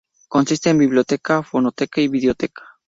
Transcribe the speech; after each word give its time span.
Consiste 0.29 0.71
en 0.71 0.79
biblioteca, 0.79 1.43
fonoteca, 1.43 2.01
videoteca. 2.09 2.63